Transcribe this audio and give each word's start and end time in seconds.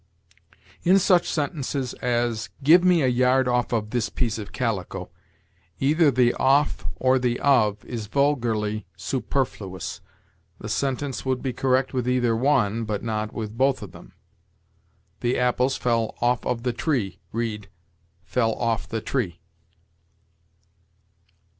In 0.81 0.97
such 0.97 1.29
sentences 1.29 1.93
as, 2.01 2.49
"Give 2.63 2.83
me 2.83 3.03
a 3.03 3.07
yard 3.07 3.47
off 3.47 3.71
of 3.71 3.91
this 3.91 4.09
piece 4.09 4.39
of 4.39 4.51
calico," 4.51 5.11
either 5.79 6.09
the 6.09 6.33
off 6.39 6.87
or 6.95 7.19
the 7.19 7.39
of 7.39 7.85
is 7.85 8.07
vulgarly 8.07 8.87
superfluous. 8.97 10.01
The 10.57 10.69
sentence 10.69 11.23
would 11.23 11.43
be 11.43 11.53
correct 11.53 11.93
with 11.93 12.09
either 12.09 12.35
one, 12.35 12.83
but 12.83 13.03
not 13.03 13.31
with 13.31 13.55
both 13.55 13.83
of 13.83 13.91
them. 13.91 14.13
"The 15.19 15.37
apples 15.37 15.77
fell 15.77 16.15
off 16.19 16.43
of 16.47 16.63
the 16.63 16.73
tree": 16.73 17.19
read, 17.31 17.69
"fell 18.23 18.53
off 18.55 18.89
the 18.89 19.01
tree." 19.01 19.39